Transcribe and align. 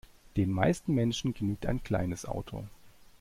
Den 0.35 0.49
meisten 0.51 0.95
Menschen 0.95 1.35
genügt 1.35 1.67
ein 1.67 1.83
kleines 1.83 2.25
Auto. 2.25 2.63